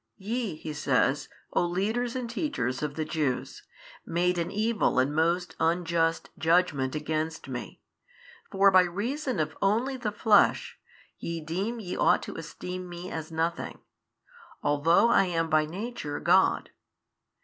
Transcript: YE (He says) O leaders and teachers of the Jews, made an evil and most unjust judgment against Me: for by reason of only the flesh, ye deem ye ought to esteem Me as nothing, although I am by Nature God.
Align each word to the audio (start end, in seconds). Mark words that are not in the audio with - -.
YE 0.17 0.55
(He 0.55 0.73
says) 0.73 1.29
O 1.53 1.63
leaders 1.63 2.15
and 2.15 2.27
teachers 2.27 2.81
of 2.81 2.95
the 2.95 3.05
Jews, 3.05 3.67
made 4.03 4.39
an 4.39 4.49
evil 4.49 4.97
and 4.97 5.13
most 5.13 5.55
unjust 5.59 6.31
judgment 6.39 6.95
against 6.95 7.47
Me: 7.47 7.83
for 8.51 8.71
by 8.71 8.81
reason 8.81 9.39
of 9.39 9.55
only 9.61 9.97
the 9.97 10.11
flesh, 10.11 10.79
ye 11.19 11.39
deem 11.39 11.79
ye 11.79 11.95
ought 11.95 12.23
to 12.23 12.35
esteem 12.35 12.89
Me 12.89 13.11
as 13.11 13.31
nothing, 13.31 13.77
although 14.63 15.09
I 15.11 15.25
am 15.25 15.51
by 15.51 15.67
Nature 15.67 16.19
God. 16.19 16.71